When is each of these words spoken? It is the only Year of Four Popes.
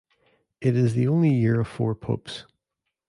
It 0.61 0.75
is 0.75 0.95
the 0.95 1.07
only 1.07 1.29
Year 1.29 1.59
of 1.59 1.67
Four 1.67 1.93
Popes. 1.93 2.45